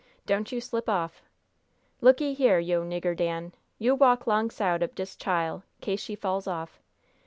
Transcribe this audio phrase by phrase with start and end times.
[0.25, 1.21] Don't you slip off!
[2.01, 6.79] Look'ee here, yo' nigger Dan; yo' walk 'longside ob dis chile, case she fall off.